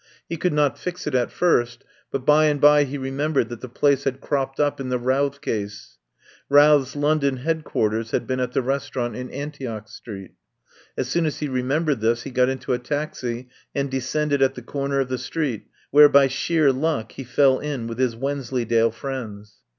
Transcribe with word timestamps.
He 0.27 0.35
could 0.35 0.51
not 0.51 0.79
fix 0.79 1.05
it 1.05 1.13
at 1.13 1.29
first, 1.31 1.83
but 2.09 2.25
by 2.25 2.45
and 2.45 2.59
by 2.59 2.85
he 2.85 2.97
remembered 2.97 3.49
that 3.49 3.61
the 3.61 3.69
place 3.69 4.03
had 4.03 4.19
cropped 4.19 4.59
up 4.59 4.79
in 4.79 4.89
the 4.89 4.97
Routh 4.97 5.41
case. 5.41 5.99
Routh's 6.49 6.95
London 6.95 7.37
headquarters 7.37 8.09
had 8.09 8.25
been 8.25 8.39
at 8.39 8.53
the 8.53 8.63
restaurant 8.63 9.15
in 9.15 9.29
Antioch 9.29 9.87
Street. 9.89 10.31
As 10.97 11.07
soon 11.07 11.27
as 11.27 11.37
he 11.37 11.47
remembered 11.47 11.99
this 12.01 12.23
he 12.23 12.31
got 12.31 12.49
into 12.49 12.73
a 12.73 12.79
taxi 12.79 13.47
and 13.75 13.91
descended 13.91 14.41
at 14.41 14.55
the 14.55 14.63
corner 14.63 15.01
of 15.01 15.07
the 15.07 15.19
street, 15.19 15.67
where 15.91 16.09
by 16.09 16.25
sheer 16.25 16.71
luck 16.71 17.11
he 17.11 17.23
fell 17.23 17.59
in 17.59 17.85
with 17.85 17.99
his 17.99 18.15
Wensleydale 18.15 18.89
friends. 18.89 19.57